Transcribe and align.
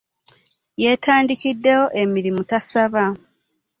Yetaandikieawo 0.83 1.85
emirimu 2.01 2.41
tasaba. 2.49 3.03